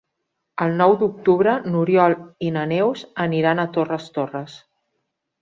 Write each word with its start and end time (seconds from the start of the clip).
El 0.63 0.71
nou 0.77 0.93
d'octubre 1.01 1.53
n'Oriol 1.73 2.15
i 2.47 2.49
na 2.57 2.65
Neus 2.73 3.05
aniran 3.27 3.63
a 3.63 3.69
Torres 3.77 4.09
Torres. 4.19 4.59